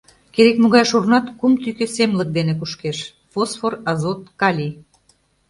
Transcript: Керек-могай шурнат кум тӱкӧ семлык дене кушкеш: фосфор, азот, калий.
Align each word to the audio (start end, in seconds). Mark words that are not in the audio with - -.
Керек-могай 0.33 0.85
шурнат 0.89 1.25
кум 1.39 1.53
тӱкӧ 1.61 1.85
семлык 1.95 2.29
дене 2.37 2.53
кушкеш: 2.59 2.97
фосфор, 3.31 3.73
азот, 3.91 4.21
калий. 4.41 4.73